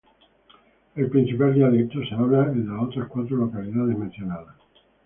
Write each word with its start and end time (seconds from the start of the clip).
El 0.95 1.11
principal 1.11 1.53
dialecto 1.53 1.99
se 2.03 2.15
habla 2.15 2.45
en 2.51 2.67
las 2.69 2.81
otras 2.87 3.07
cuatro 3.07 3.37
localidades 3.37 3.95
mencionadas. 3.95 4.55